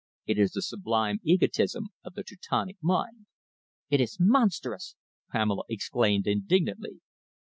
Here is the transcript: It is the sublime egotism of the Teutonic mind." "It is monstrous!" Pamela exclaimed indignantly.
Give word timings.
It 0.25 0.39
is 0.39 0.53
the 0.53 0.63
sublime 0.63 1.19
egotism 1.21 1.89
of 2.03 2.15
the 2.15 2.23
Teutonic 2.23 2.77
mind." 2.81 3.27
"It 3.91 4.01
is 4.01 4.17
monstrous!" 4.19 4.95
Pamela 5.29 5.61
exclaimed 5.69 6.25
indignantly. 6.25 7.01